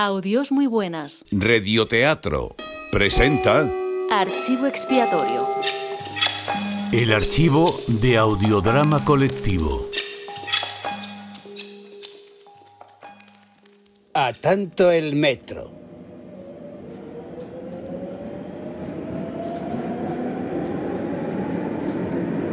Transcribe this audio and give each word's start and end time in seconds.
Audios 0.00 0.52
muy 0.52 0.68
buenas. 0.68 1.24
Radioteatro 1.32 2.54
presenta 2.92 3.68
Archivo 4.08 4.66
expiatorio. 4.66 5.44
El 6.92 7.12
archivo 7.12 7.68
de 7.88 8.16
audiodrama 8.16 9.04
colectivo. 9.04 9.88
A 14.14 14.32
tanto 14.34 14.92
el 14.92 15.16
metro. 15.16 15.72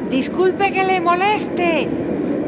Disculpe 0.10 0.74
que 0.74 0.84
le 0.84 1.00
moleste. 1.00 1.88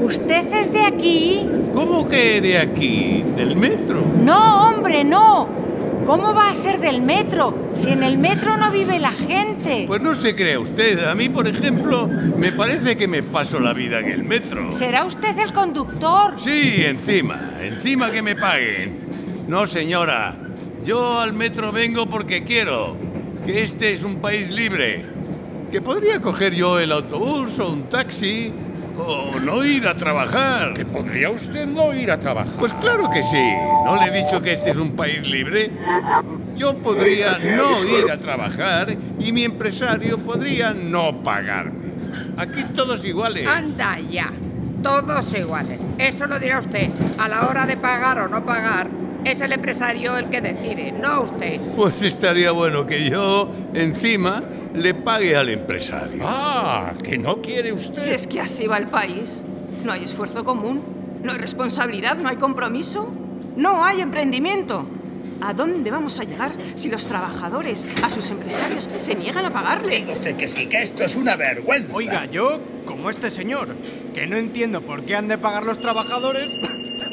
¿Usted 0.01 0.53
es 0.53 0.73
de 0.73 0.85
aquí? 0.85 1.47
¿Cómo 1.77 2.09
que 2.09 2.41
de 2.41 2.57
aquí? 2.57 3.23
¿Del 3.35 3.55
metro? 3.55 4.03
No, 4.23 4.67
hombre, 4.67 5.03
no. 5.03 5.47
¿Cómo 6.07 6.33
va 6.33 6.49
a 6.49 6.55
ser 6.55 6.79
del 6.79 7.03
metro? 7.03 7.69
Si 7.75 7.91
en 7.91 8.01
el 8.01 8.17
metro 8.17 8.57
no 8.57 8.71
vive 8.71 8.97
la 8.97 9.11
gente. 9.11 9.83
Pues 9.85 10.01
no 10.01 10.15
se 10.15 10.35
crea 10.35 10.59
usted. 10.59 11.07
A 11.07 11.13
mí, 11.13 11.29
por 11.29 11.47
ejemplo, 11.47 12.07
me 12.35 12.51
parece 12.51 12.97
que 12.97 13.07
me 13.07 13.21
paso 13.21 13.59
la 13.59 13.73
vida 13.73 13.99
en 13.99 14.07
el 14.07 14.23
metro. 14.23 14.73
¿Será 14.73 15.05
usted 15.05 15.37
el 15.37 15.53
conductor? 15.53 16.33
Sí, 16.39 16.83
encima. 16.83 17.51
Encima 17.61 18.09
que 18.09 18.23
me 18.23 18.35
paguen. 18.35 18.97
No, 19.47 19.67
señora. 19.67 20.35
Yo 20.83 21.19
al 21.19 21.33
metro 21.33 21.71
vengo 21.71 22.07
porque 22.07 22.43
quiero. 22.43 22.97
Que 23.45 23.61
este 23.61 23.91
es 23.91 24.03
un 24.03 24.15
país 24.15 24.51
libre. 24.51 25.03
Que 25.69 25.79
podría 25.81 26.19
coger 26.21 26.55
yo 26.55 26.79
el 26.79 26.91
autobús 26.91 27.59
o 27.59 27.69
un 27.69 27.83
taxi 27.83 28.51
o 28.97 29.39
no 29.39 29.63
ir 29.63 29.87
a 29.87 29.93
trabajar. 29.93 30.73
¿Que 30.73 30.85
podría 30.85 31.29
usted 31.29 31.67
no 31.67 31.93
ir 31.93 32.11
a 32.11 32.19
trabajar? 32.19 32.53
Pues 32.57 32.73
claro 32.73 33.09
que 33.09 33.23
sí. 33.23 33.53
¿No 33.85 33.95
le 33.95 34.07
he 34.07 34.23
dicho 34.23 34.41
que 34.41 34.53
este 34.53 34.71
es 34.71 34.77
un 34.77 34.95
país 34.95 35.25
libre? 35.27 35.69
Yo 36.55 36.75
podría 36.77 37.37
no 37.37 37.83
ir 37.85 38.11
a 38.11 38.17
trabajar 38.17 38.95
y 39.19 39.31
mi 39.31 39.43
empresario 39.43 40.17
podría 40.17 40.73
no 40.73 41.23
pagarme. 41.23 41.87
Aquí 42.37 42.63
todos 42.75 43.03
iguales. 43.03 43.47
Anda 43.47 43.99
ya, 43.99 44.31
todos 44.81 45.33
iguales. 45.33 45.79
Eso 45.97 46.25
lo 46.25 46.39
dirá 46.39 46.59
usted. 46.59 46.89
A 47.17 47.27
la 47.27 47.47
hora 47.47 47.65
de 47.65 47.77
pagar 47.77 48.19
o 48.19 48.27
no 48.27 48.43
pagar, 48.43 48.87
es 49.31 49.41
el 49.41 49.51
empresario 49.51 50.17
el 50.17 50.29
que 50.29 50.41
decide, 50.41 50.91
no 50.91 51.21
usted. 51.23 51.59
Pues 51.75 52.01
estaría 52.01 52.51
bueno 52.51 52.85
que 52.85 53.09
yo, 53.09 53.49
encima, 53.73 54.43
le 54.73 54.93
pague 54.93 55.35
al 55.35 55.49
empresario. 55.49 56.23
Ah, 56.25 56.93
que 57.03 57.17
no 57.17 57.35
quiere 57.41 57.69
Si 57.69 57.75
usted. 57.75 58.11
es 58.13 58.27
que 58.27 58.39
así 58.39 58.67
va 58.67 58.77
el 58.77 58.87
país. 58.87 59.43
No 59.83 59.91
hay 59.91 60.03
esfuerzo 60.03 60.43
común, 60.43 60.81
no 61.23 61.31
hay 61.31 61.37
responsabilidad, 61.37 62.17
no 62.17 62.29
hay 62.29 62.37
compromiso, 62.37 63.09
no 63.55 63.83
hay 63.83 64.01
emprendimiento. 64.01 64.85
¿A 65.39 65.53
dónde 65.53 65.91
vamos 65.91 66.17
a 66.19 66.23
llegar 66.23 66.53
si 66.73 66.89
los 66.89 67.05
trabajadores 67.05 67.85
a 68.03 68.09
sus 68.09 68.31
empresarios 68.31 68.89
se 68.97 69.13
niegan 69.13 69.45
a 69.45 69.53
pagarle? 69.53 69.97
Diga 69.97 70.13
usted 70.13 70.35
que 70.35 70.47
sí, 70.47 70.65
que 70.67 70.81
esto 70.81 71.03
es 71.03 71.15
una 71.15 71.35
vergüenza. 71.35 71.93
Oiga, 71.93 72.25
yo, 72.25 72.59
como 72.85 73.09
este 73.11 73.29
señor, 73.29 73.75
que 74.15 74.25
no 74.25 74.35
entiendo 74.35 74.81
por 74.81 75.03
qué 75.03 75.15
han 75.15 75.27
de 75.27 75.37
pagar 75.37 75.63
los 75.63 75.79
trabajadores 75.79 76.51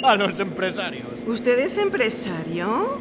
a 0.05 0.16
los 0.16 0.38
empresarios. 0.41 1.06
¿Usted 1.27 1.58
es 1.58 1.77
empresario? 1.78 2.98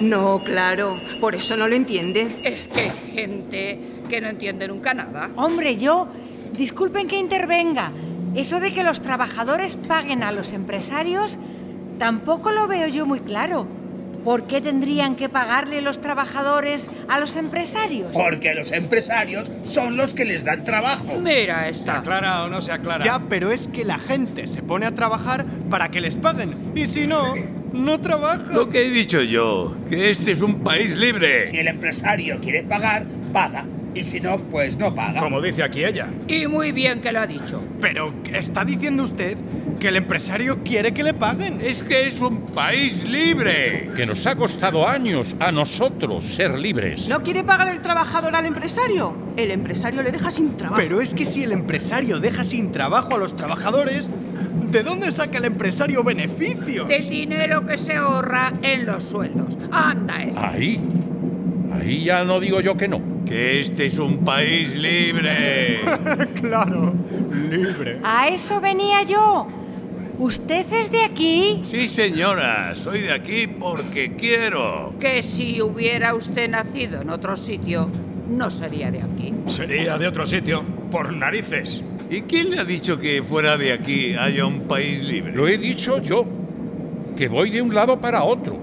No, 0.00 0.42
claro, 0.44 1.00
por 1.20 1.34
eso 1.34 1.56
no 1.56 1.68
lo 1.68 1.74
entiende. 1.74 2.40
Es 2.42 2.68
que 2.68 2.80
hay 2.80 3.12
gente 3.12 3.80
que 4.08 4.20
no 4.20 4.28
entiende 4.28 4.68
nunca 4.68 4.94
nada. 4.94 5.30
Hombre, 5.36 5.76
yo... 5.76 6.08
Disculpen 6.52 7.06
que 7.08 7.16
intervenga. 7.16 7.92
Eso 8.34 8.60
de 8.60 8.72
que 8.74 8.82
los 8.82 9.00
trabajadores 9.00 9.76
paguen 9.76 10.22
a 10.22 10.32
los 10.32 10.52
empresarios 10.52 11.38
tampoco 11.98 12.50
lo 12.50 12.66
veo 12.66 12.88
yo 12.88 13.06
muy 13.06 13.20
claro. 13.20 13.66
¿Por 14.24 14.46
qué 14.46 14.60
tendrían 14.60 15.16
que 15.16 15.28
pagarle 15.28 15.80
los 15.80 16.00
trabajadores 16.00 16.90
a 17.08 17.18
los 17.18 17.36
empresarios? 17.36 18.08
Porque 18.12 18.54
los 18.54 18.70
empresarios 18.72 19.50
son 19.64 19.96
los 19.96 20.12
que 20.14 20.24
les 20.24 20.44
dan 20.44 20.62
trabajo. 20.64 21.18
Mira 21.20 21.68
esta. 21.68 21.98
aclara 21.98 22.44
o 22.44 22.48
no 22.48 22.60
se 22.60 22.72
aclara? 22.72 23.04
Ya, 23.04 23.20
pero 23.28 23.50
es 23.50 23.68
que 23.68 23.84
la 23.84 23.98
gente 23.98 24.46
se 24.46 24.62
pone 24.62 24.84
a 24.86 24.94
trabajar 24.94 25.44
para 25.70 25.90
que 25.90 26.00
les 26.00 26.16
paguen. 26.16 26.54
Y 26.74 26.86
si 26.86 27.06
no, 27.06 27.34
no 27.72 27.98
trabaja. 28.00 28.52
Lo 28.52 28.68
que 28.68 28.86
he 28.86 28.90
dicho 28.90 29.22
yo, 29.22 29.74
que 29.88 30.10
este 30.10 30.32
es 30.32 30.42
un 30.42 30.60
país 30.60 30.92
Si 30.92 30.98
libre. 30.98 31.48
el 31.58 31.68
empresario 31.68 32.38
quiere 32.40 32.62
pagar, 32.62 33.06
paga. 33.32 33.64
Y 33.94 34.04
si 34.04 34.20
no, 34.20 34.36
pues 34.38 34.76
no 34.76 34.94
paga. 34.94 35.18
Como 35.20 35.40
dice 35.40 35.62
aquí 35.64 35.84
ella. 35.84 36.06
Y 36.28 36.46
muy 36.46 36.70
bien 36.72 37.00
que 37.00 37.10
lo 37.10 37.20
ha 37.20 37.26
dicho. 37.26 37.62
Pero 37.80 38.12
está 38.32 38.64
diciendo 38.64 39.02
usted 39.02 39.36
que 39.80 39.88
el 39.88 39.96
empresario 39.96 40.62
quiere 40.62 40.92
que 40.92 41.02
le 41.02 41.14
paguen. 41.14 41.60
Es 41.62 41.82
que 41.82 42.06
es 42.06 42.20
un 42.20 42.42
país 42.42 43.02
libre. 43.08 43.90
Que 43.96 44.04
nos 44.04 44.26
ha 44.26 44.36
costado 44.36 44.86
años 44.86 45.34
a 45.40 45.50
nosotros 45.50 46.22
ser 46.22 46.58
libres. 46.58 47.08
¿No 47.08 47.22
quiere 47.22 47.42
pagar 47.42 47.68
el 47.68 47.80
trabajador 47.80 48.36
al 48.36 48.44
empresario? 48.44 49.16
El 49.36 49.50
empresario 49.50 50.02
le 50.02 50.12
deja 50.12 50.30
sin 50.30 50.56
trabajo. 50.56 50.80
Pero 50.80 51.00
es 51.00 51.14
que 51.14 51.24
si 51.24 51.42
el 51.42 51.52
empresario 51.52 52.20
deja 52.20 52.44
sin 52.44 52.70
trabajo 52.72 53.16
a 53.16 53.18
los 53.18 53.34
trabajadores, 53.34 54.08
¿de 54.70 54.82
dónde 54.82 55.10
saca 55.12 55.38
el 55.38 55.46
empresario 55.46 56.04
beneficios? 56.04 56.86
De 56.86 57.00
dinero 57.00 57.66
que 57.66 57.78
se 57.78 57.94
ahorra 57.94 58.52
en 58.62 58.84
los 58.84 59.02
sueldos. 59.02 59.56
Anda 59.72 60.22
esta. 60.22 60.50
Ahí. 60.50 60.78
Ahí 61.72 62.04
ya 62.04 62.22
no 62.24 62.38
digo 62.38 62.60
yo 62.60 62.76
que 62.76 62.86
no. 62.86 63.00
Que 63.24 63.60
este 63.60 63.86
es 63.86 63.98
un 63.98 64.18
país 64.18 64.76
libre. 64.76 65.80
claro, 66.34 66.92
libre. 67.48 67.98
A 68.04 68.28
eso 68.28 68.60
venía 68.60 69.02
yo. 69.04 69.46
¿Usted 70.20 70.66
es 70.74 70.92
de 70.92 71.02
aquí? 71.02 71.62
Sí, 71.64 71.88
señora, 71.88 72.74
soy 72.76 73.00
de 73.00 73.12
aquí 73.12 73.46
porque 73.46 74.16
quiero. 74.16 74.92
Que 75.00 75.22
si 75.22 75.62
hubiera 75.62 76.14
usted 76.14 76.50
nacido 76.50 77.00
en 77.00 77.08
otro 77.08 77.38
sitio, 77.38 77.88
no 78.28 78.50
sería 78.50 78.90
de 78.90 79.00
aquí. 79.00 79.32
Sería 79.46 79.96
de 79.96 80.06
otro 80.06 80.26
sitio, 80.26 80.62
por 80.90 81.14
narices. 81.14 81.82
¿Y 82.10 82.20
quién 82.20 82.50
le 82.50 82.58
ha 82.58 82.64
dicho 82.66 83.00
que 83.00 83.22
fuera 83.22 83.56
de 83.56 83.72
aquí 83.72 84.12
haya 84.12 84.44
un 84.44 84.68
país 84.68 85.02
libre? 85.02 85.32
Lo 85.32 85.48
he 85.48 85.56
dicho 85.56 86.02
yo. 86.02 86.26
Que 87.16 87.28
voy 87.28 87.48
de 87.48 87.62
un 87.62 87.74
lado 87.74 87.98
para 87.98 88.22
otro. 88.22 88.58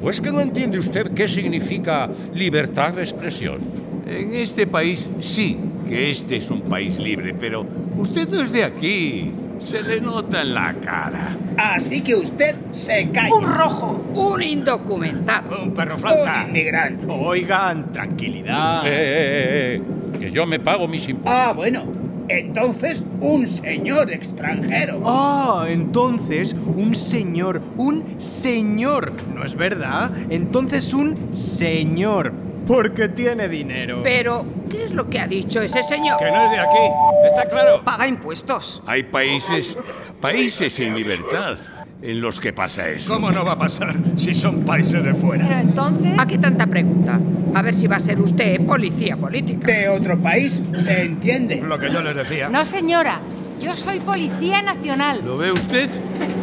¿O 0.00 0.08
es 0.08 0.20
que 0.20 0.30
no 0.30 0.40
entiende 0.40 0.78
usted 0.78 1.12
qué 1.14 1.26
significa 1.28 2.08
libertad 2.32 2.92
de 2.92 3.02
expresión? 3.02 3.58
En 4.06 4.32
este 4.34 4.68
país 4.68 5.10
sí, 5.18 5.58
que 5.88 6.12
este 6.12 6.36
es 6.36 6.48
un 6.48 6.60
país 6.60 6.96
libre, 7.00 7.34
pero 7.34 7.66
usted 7.96 8.28
no 8.28 8.40
es 8.40 8.52
de 8.52 8.62
aquí. 8.62 9.32
Se 9.64 9.82
le 9.82 10.00
nota 10.00 10.42
en 10.42 10.54
la 10.54 10.74
cara. 10.74 11.36
Así 11.56 12.00
que 12.02 12.14
usted 12.14 12.56
se 12.72 13.10
calla. 13.10 13.34
¡Un 13.34 13.44
rojo! 13.44 14.04
Un 14.14 14.42
indocumentado. 14.42 15.62
Un 15.62 15.72
perro 15.72 15.96
Un 15.96 16.48
inmigrante. 16.48 17.04
Oigan, 17.08 17.92
tranquilidad. 17.92 18.86
Eh, 18.86 18.90
eh, 18.90 19.82
eh, 20.14 20.18
que 20.18 20.30
yo 20.30 20.46
me 20.46 20.58
pago 20.60 20.88
mis 20.88 21.08
impuestos. 21.08 21.32
Ah, 21.34 21.52
bueno. 21.52 22.02
Entonces, 22.28 23.02
un 23.20 23.46
señor 23.46 24.10
extranjero. 24.10 25.02
Ah, 25.04 25.66
entonces 25.68 26.54
un 26.76 26.94
señor, 26.94 27.60
un 27.76 28.20
señor. 28.20 29.12
¿No 29.34 29.44
es 29.44 29.54
verdad? 29.54 30.10
Entonces 30.30 30.94
un 30.94 31.36
señor. 31.36 32.32
Porque 32.66 33.08
tiene 33.08 33.48
dinero. 33.48 34.00
Pero, 34.02 34.44
¿qué 34.70 34.84
es 34.84 34.92
lo 34.92 35.08
que 35.08 35.18
ha 35.18 35.26
dicho 35.26 35.60
ese 35.60 35.82
señor? 35.82 36.20
no 36.20 36.44
es 36.44 36.50
de 36.50 36.58
aquí, 36.58 37.26
está 37.26 37.48
claro. 37.48 37.82
Paga 37.82 38.06
impuestos. 38.06 38.82
Hay 38.86 39.02
países, 39.04 39.76
países 40.20 40.72
sin 40.72 40.94
libertad 40.94 41.58
en 42.02 42.20
los 42.20 42.40
que 42.40 42.52
pasa 42.52 42.88
eso. 42.88 43.14
¿Cómo 43.14 43.30
no 43.30 43.44
va 43.44 43.52
a 43.52 43.58
pasar 43.58 43.94
si 44.16 44.34
son 44.34 44.64
países 44.64 45.02
de 45.04 45.14
fuera? 45.14 45.46
Pero 45.46 45.60
entonces... 45.60 46.12
Aquí 46.18 46.38
tanta 46.38 46.66
pregunta. 46.66 47.20
A 47.54 47.62
ver 47.62 47.74
si 47.74 47.86
va 47.86 47.96
a 47.96 48.00
ser 48.00 48.20
usted 48.20 48.60
policía 48.66 49.16
política. 49.16 49.66
De 49.66 49.88
otro 49.88 50.18
país, 50.18 50.60
se 50.78 51.02
entiende. 51.02 51.60
Lo 51.60 51.78
que 51.78 51.90
yo 51.90 52.02
les 52.02 52.16
decía. 52.16 52.48
No, 52.48 52.64
señora. 52.64 53.20
Yo 53.62 53.76
soy 53.76 54.00
policía 54.00 54.60
nacional. 54.60 55.20
¿Lo 55.24 55.38
ve 55.38 55.52
usted? 55.52 55.88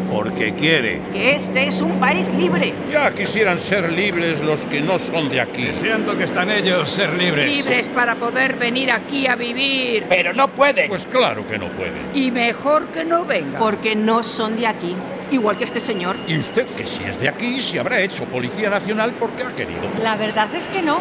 Porque 0.09 0.53
quiere. 0.53 1.01
Que 1.11 1.31
este 1.35 1.67
es 1.67 1.81
un 1.81 1.99
país 1.99 2.33
libre. 2.33 2.73
Ya 2.89 3.13
quisieran 3.13 3.59
ser 3.59 3.91
libres 3.91 4.39
los 4.39 4.65
que 4.65 4.79
no 4.79 4.97
son 4.97 5.27
de 5.27 5.41
aquí. 5.41 5.65
Deseando 5.65 6.17
que 6.17 6.23
están 6.23 6.49
ellos 6.49 6.89
ser 6.89 7.13
libres. 7.15 7.45
Libres 7.45 7.87
para 7.89 8.15
poder 8.15 8.55
venir 8.55 8.89
aquí 8.89 9.27
a 9.27 9.35
vivir. 9.35 10.05
Pero 10.07 10.33
no 10.33 10.47
puede. 10.47 10.87
Pues 10.87 11.05
claro 11.07 11.45
que 11.45 11.57
no 11.57 11.67
pueden. 11.67 11.97
Y 12.13 12.31
mejor 12.31 12.85
que 12.87 13.03
no 13.03 13.25
venga. 13.25 13.59
Porque 13.59 13.97
no 13.97 14.23
son 14.23 14.55
de 14.55 14.67
aquí. 14.67 14.95
Igual 15.31 15.57
que 15.57 15.63
este 15.63 15.79
señor. 15.79 16.15
Y 16.27 16.39
usted, 16.39 16.65
que 16.65 16.85
si 16.85 17.03
es 17.03 17.19
de 17.19 17.29
aquí, 17.29 17.61
se 17.61 17.79
habrá 17.79 17.99
hecho 17.99 18.25
Policía 18.25 18.69
Nacional 18.69 19.13
porque 19.19 19.43
ha 19.43 19.49
querido. 19.49 19.81
La 20.01 20.15
verdad 20.17 20.47
es 20.55 20.67
que 20.67 20.81
no. 20.81 20.99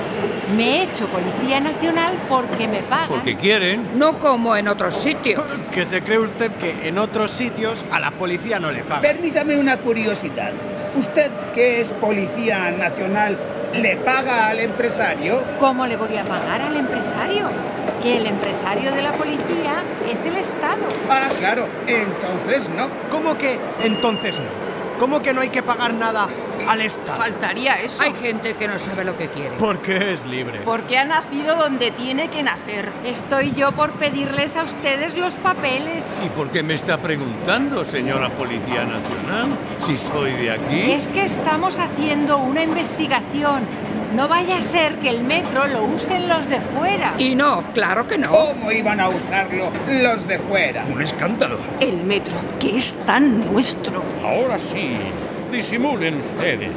Me 0.57 0.79
he 0.79 0.83
hecho 0.85 1.07
policía 1.07 1.61
nacional 1.61 2.15
porque 2.29 2.69
me 2.69 2.79
pagan. 2.83 3.09
Porque 3.09 3.37
quieren. 3.37 3.99
No 3.99 4.19
como 4.19 4.57
en 4.57 4.69
otros 4.69 4.95
sitios. 4.95 5.43
Que 5.79 5.85
se 5.85 6.03
cree 6.03 6.19
usted 6.19 6.51
que 6.53 6.89
en 6.89 6.99
otros 6.99 7.31
sitios 7.31 7.85
a 7.93 8.01
la 8.01 8.11
policía 8.11 8.59
no 8.59 8.73
le 8.73 8.83
pagan. 8.83 9.03
Permítame 9.03 9.57
una 9.57 9.77
curiosidad. 9.77 10.51
¿Usted, 10.97 11.31
que 11.55 11.81
es 11.81 11.93
policía 11.93 12.71
nacional, 12.73 13.37
le 13.75 13.97
paga 13.97 14.49
al 14.49 14.59
empresario? 14.59 15.41
¿Cómo 15.61 15.87
le 15.87 15.97
voy 15.97 16.17
a 16.17 16.25
pagar 16.25 16.63
al 16.63 16.77
empresario? 16.77 17.49
Que 18.03 18.17
el 18.17 18.27
empresario 18.27 18.93
de 18.93 19.03
la 19.03 19.13
policía 19.13 19.48
es 20.11 20.25
el 20.27 20.37
Estado. 20.37 20.83
Ah, 21.11 21.29
claro. 21.39 21.67
Entonces 21.87 22.69
no. 22.71 22.89
¿Cómo 23.11 23.37
que 23.37 23.59
entonces 23.83 24.39
no? 24.39 24.69
¿Cómo 24.99 25.23
que 25.23 25.33
no 25.33 25.41
hay 25.41 25.49
que 25.49 25.63
pagar 25.63 25.95
nada 25.95 26.29
al 26.67 26.81
Estado. 26.81 27.19
Faltaría 27.19 27.81
eso. 27.81 28.03
Hay 28.03 28.15
gente 28.15 28.55
que 28.55 28.69
no 28.69 28.79
sabe 28.79 29.05
lo 29.05 29.17
que 29.17 29.29
quiere. 29.29 29.53
Porque 29.59 30.13
es 30.13 30.25
libre. 30.27 30.61
Porque 30.65 30.99
ha 30.99 31.05
nacido 31.05 31.57
donde 31.57 31.91
tiene 31.91 32.29
que 32.29 32.43
nacer. 32.43 32.89
Estoy 33.05 33.53
yo 33.53 33.73
por 33.73 33.93
pedirles 33.93 34.57
a 34.57 34.65
ustedes 34.65 35.17
los 35.17 35.35
papeles. 35.35 36.07
¿Y 36.25 36.29
por 36.31 36.51
qué 36.51 36.63
me 36.63 36.75
está 36.75 36.99
preguntando, 36.99 37.85
señora 37.85 38.29
Policía 38.31 38.85
Nacional, 38.85 39.57
si 39.85 39.97
soy 39.97 40.33
de 40.33 40.51
aquí? 40.53 40.93
Es 40.93 41.09
que 41.09 41.25
estamos 41.25 41.79
haciendo 41.79 42.39
una 42.39 42.63
investigación. 42.63 43.63
No 44.15 44.27
vaya 44.27 44.57
a 44.57 44.63
ser 44.63 44.95
que 44.97 45.11
el 45.11 45.23
metro 45.23 45.67
lo 45.67 45.85
usen 45.85 46.29
los 46.29 46.49
de 46.49 46.61
fuera. 46.61 47.15
Y 47.19 47.35
no, 47.35 47.63
claro 47.75 48.07
que 48.07 48.17
no. 48.17 48.31
¿Cómo 48.31 48.73
iban 48.73 49.01
a 49.01 49.11
usarlo 49.11 49.71
los 49.87 50.27
de 50.27 50.39
fuera? 50.39 50.85
Un 50.91 51.03
escándalo. 51.03 51.59
El 51.79 52.05
metro, 52.05 52.33
que 52.59 52.77
es 52.77 52.95
tan 53.05 53.53
nuestro. 53.53 54.03
Ahora 54.25 54.59
sí, 54.59 54.97
disimulen 55.53 56.17
ustedes. 56.17 56.73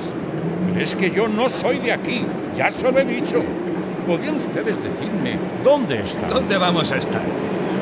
Pero 0.67 0.83
es 0.83 0.95
que 0.95 1.09
yo 1.09 1.29
no 1.29 1.49
soy 1.49 1.79
de 1.79 1.93
aquí, 1.93 2.25
ya 2.57 2.69
se 2.69 2.91
lo 2.91 2.97
he 2.99 3.05
dicho. 3.05 3.41
¿Podrían 4.05 4.35
ustedes 4.35 4.77
decirme 4.83 5.37
dónde 5.63 6.01
está? 6.01 6.27
¿Dónde 6.27 6.57
vamos 6.57 6.91
a 6.91 6.97
estar? 6.97 7.21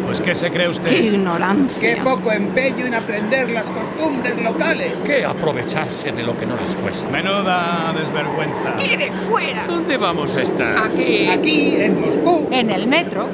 Pues 0.10 0.22
¿qué 0.22 0.34
se 0.34 0.50
cree 0.50 0.68
usted? 0.68 0.90
¡Qué 0.90 1.02
ignorancia! 1.04 1.80
Qué 1.80 2.02
poco 2.02 2.32
empeño 2.32 2.88
en 2.88 2.96
aprender 2.96 3.48
las 3.52 3.68
costumbres 3.68 4.42
locales. 4.42 4.94
¿Qué 5.06 5.24
aprovecharse 5.24 6.12
de 6.12 6.24
lo 6.24 6.36
que 6.36 6.48
no 6.48 6.56
les 6.56 6.76
cuesta? 6.78 7.08
Menuda 7.10 7.94
desvergüenza. 7.96 8.76
¡Quiere 8.78 9.12
fuera! 9.30 9.68
¿Dónde 9.68 9.98
vamos 9.98 10.36
a 10.36 10.42
estar? 10.42 10.84
Aquí. 10.84 11.28
Aquí, 11.28 11.76
en 11.76 12.02
Moscú. 12.02 12.48
En 12.50 12.72
el 12.72 12.88
metro. 12.88 13.28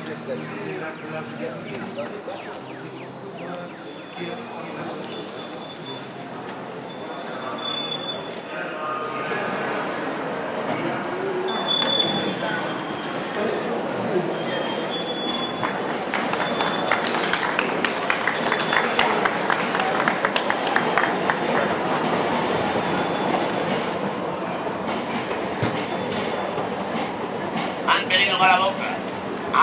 Han 0.00 0.08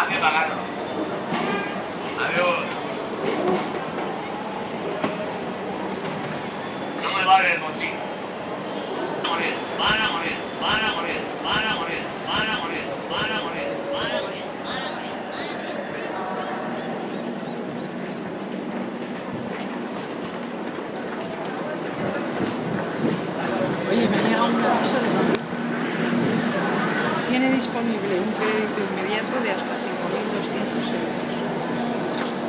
de 0.05 0.15
pagarlo. 0.19 0.55
Adiós. 2.23 2.65
No 7.01 7.09
me 7.17 7.25
vale 7.25 7.53
el 7.53 7.59
bolsillo. 7.59 8.07
Van 9.17 9.25
a 9.25 9.29
morir, 9.29 9.53
van 9.77 10.01
a 10.01 10.07
morir, 10.11 10.35
van 10.61 10.83
a 10.83 10.91
morir, 10.95 11.19
van 11.43 11.65
a 11.65 11.75
morir, 11.77 12.01
van 12.27 12.47
a 12.47 12.57
morir, 12.61 12.83
van 13.09 13.31
a 13.31 13.41
morir, 13.41 13.69
van 13.91 14.11
a 14.11 14.13
morir, 14.21 14.21
van 14.21 14.21
morir. 14.21 14.45
Oye, 23.89 24.05
me 24.09 24.17
llega 24.17 24.43
un 24.43 24.63
aviso 24.63 24.97
de. 24.97 25.37
Tiene 27.29 27.47
disponible 27.51 28.19
un 28.19 28.31
crédito 28.31 28.79
inmediato 28.89 29.39
de 29.43 29.51
hasta 29.51 29.73
5.200 29.73 29.86
euros. 30.37 30.87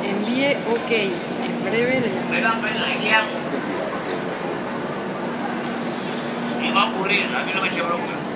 Envíe 0.03 0.57
OK. 0.69 0.91
En 0.91 1.63
breve 1.63 2.01
le 2.01 2.35
Me 2.35 2.41
da 2.41 2.53
pena, 2.53 2.95
¿y 2.95 3.03
qué 3.03 3.13
hago? 3.13 3.27
Y 6.63 6.71
va 6.71 6.81
a 6.83 6.89
ocurrir, 6.89 7.25
a 7.25 7.43
mí 7.43 7.51
no 7.53 7.61
me 7.61 7.67
eche 7.67 7.81
bronca. 7.81 8.28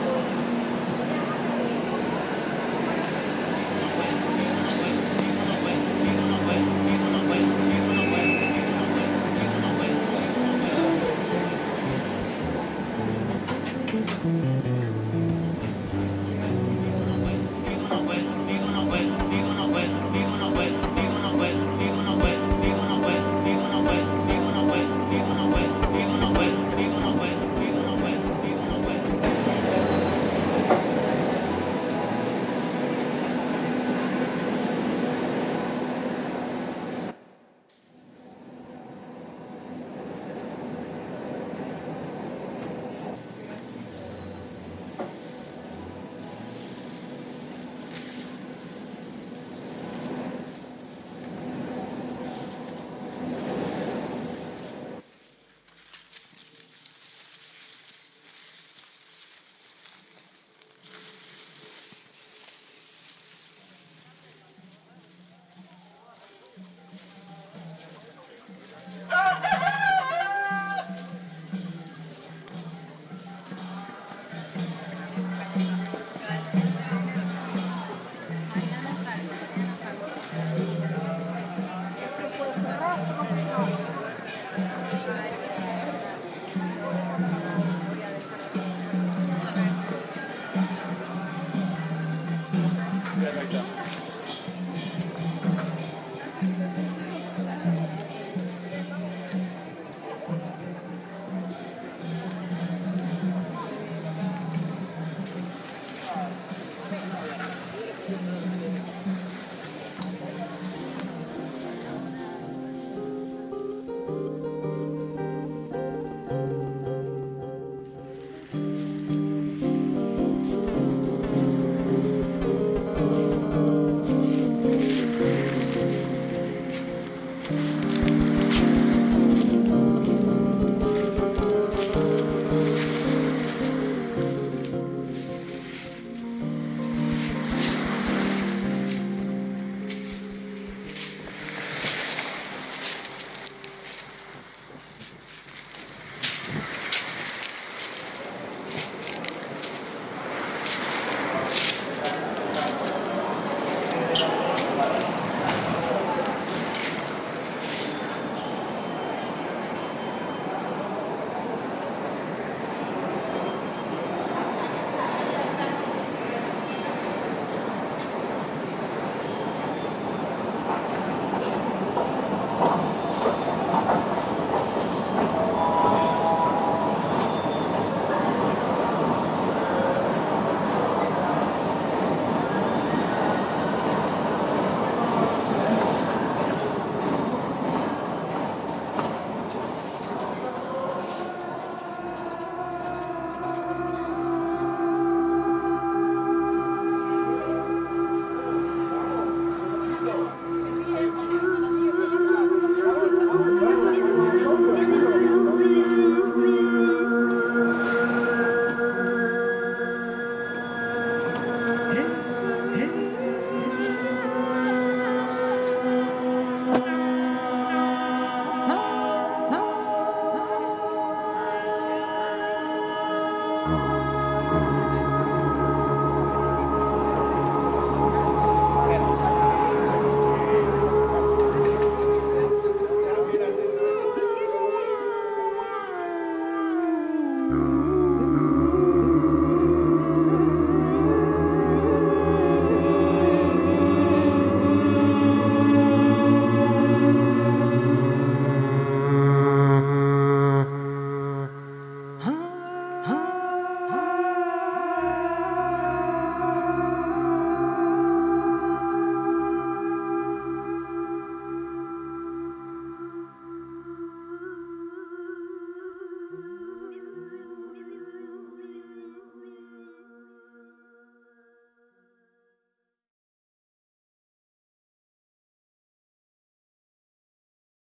that 93.24 93.36
right 93.36 93.50
there. 93.50 93.93